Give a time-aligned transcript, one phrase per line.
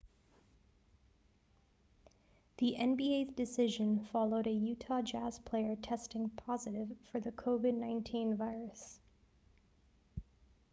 [2.57, 8.99] the nba's decision followed a utah jazz player testing positive for the covid-19 virus